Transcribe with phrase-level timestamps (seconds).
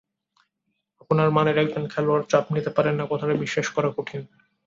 [1.01, 4.21] আপনার মানের একজন খেলোয়াড় চাপ নিতে পারেন না, কথাটা বিশ্বাস করা কঠিন।